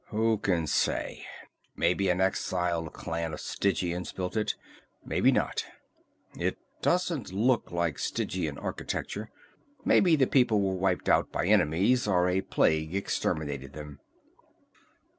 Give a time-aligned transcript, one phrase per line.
[0.07, 1.27] "Who can say?
[1.75, 4.55] Maybe an exiled clan of Stygians built it.
[5.05, 5.63] Maybe not.
[6.35, 9.29] It doesn't look like Stygian architecture.
[9.85, 13.99] Maybe the people were wiped out by enemies, or a plague exterminated them."